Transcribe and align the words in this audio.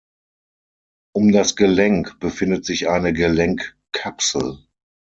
Um 1.15 1.31
das 1.31 1.55
Gelenk 1.55 2.19
befindet 2.19 2.65
sich 2.65 2.89
eine 2.89 3.13
Gelenkkapsel. 3.13 4.65